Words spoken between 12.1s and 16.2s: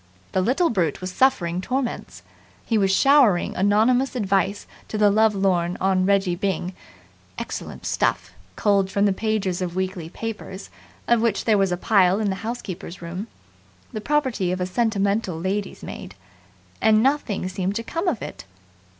in the housekeeper's room, the property of a sentimental lady's maid